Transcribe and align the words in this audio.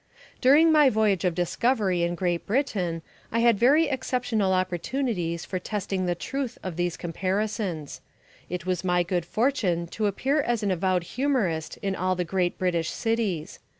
During 0.41 0.71
my 0.71 0.89
voyage 0.89 1.25
of 1.25 1.35
discovery 1.35 2.01
in 2.01 2.15
Great 2.15 2.47
Britain 2.47 3.03
I 3.31 3.37
had 3.41 3.59
very 3.59 3.85
exceptional 3.87 4.51
opportunities 4.51 5.45
for 5.45 5.59
testing 5.59 6.07
the 6.07 6.15
truth 6.15 6.57
of 6.63 6.75
these 6.75 6.97
comparisons. 6.97 8.01
It 8.49 8.65
was 8.65 8.83
my 8.83 9.03
good 9.03 9.25
fortune 9.27 9.85
to 9.93 10.07
appear 10.07 10.41
as 10.41 10.63
an 10.63 10.71
avowed 10.71 11.03
humourist 11.03 11.77
in 11.83 11.95
all 11.95 12.15
the 12.15 12.25
great 12.25 12.57
British 12.57 12.89
cities. 12.89 13.59